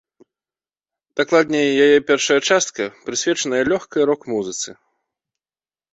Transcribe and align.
Дакладней, 1.21 1.69
яе 1.85 1.99
першая 2.09 2.39
частка, 2.49 2.83
прысвечаная 3.11 3.63
лёгкай 3.71 4.01
рок-музыцы. 4.11 4.71